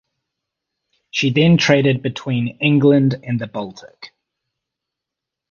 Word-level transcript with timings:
She 1.11 1.29
then 1.29 1.57
traded 1.57 2.01
between 2.01 2.57
England 2.59 3.21
and 3.23 3.39
the 3.39 3.45
Baltic. 3.45 4.15